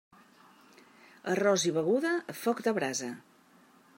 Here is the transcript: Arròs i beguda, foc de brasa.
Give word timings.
Arròs 1.33 1.67
i 1.71 1.75
beguda, 1.77 2.15
foc 2.41 2.65
de 2.69 2.75
brasa. 2.81 3.13